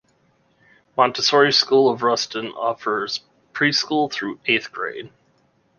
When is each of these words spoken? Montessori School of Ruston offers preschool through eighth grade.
Montessori 0.97 1.53
School 1.53 1.87
of 1.87 2.01
Ruston 2.01 2.47
offers 2.53 3.21
preschool 3.53 4.11
through 4.11 4.39
eighth 4.47 4.71
grade. 4.71 5.11